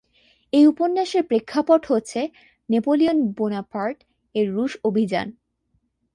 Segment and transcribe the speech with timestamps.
[0.53, 2.19] এই উপন্যাসের প্রেক্ষাপট হচ্ছে
[2.69, 5.27] নেপোলিয়ন বোনাপার্ট-এর রুশ অভিযান।